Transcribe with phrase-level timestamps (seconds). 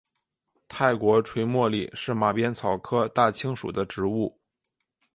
[0.67, 4.35] 泰国垂茉莉是马鞭草科大青属的植物。